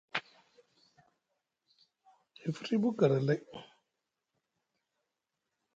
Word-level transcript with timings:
E 2.45 2.47
firyi 2.55 2.75
ɓuk 2.81 2.95
gara 2.99 3.17
lay. 3.27 3.41